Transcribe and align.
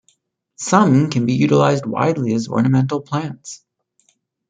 Some 0.55 1.11
can 1.11 1.27
be 1.27 1.33
utilized 1.33 1.85
widely 1.85 2.33
as 2.33 2.47
ornamental 2.47 3.01
plants. 3.03 3.63